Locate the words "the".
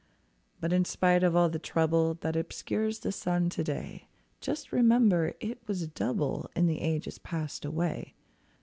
1.47-1.59, 3.01-3.11, 6.65-6.81